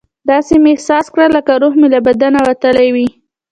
داسې 0.29 0.53
مې 0.61 0.69
احساس 0.73 1.05
کړه 1.13 1.25
لکه 1.35 1.51
روح 1.61 1.73
مې 1.79 1.87
له 1.93 1.99
بدنه 2.07 2.39
وتلی 2.49 2.87
وي. 2.95 3.07